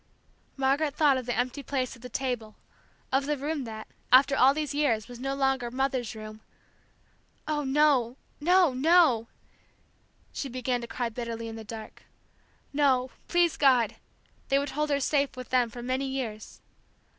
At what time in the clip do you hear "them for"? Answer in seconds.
15.51-15.83